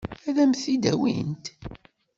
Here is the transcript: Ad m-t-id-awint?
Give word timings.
Ad 0.27 0.37
m-t-id-awint? 0.49 1.45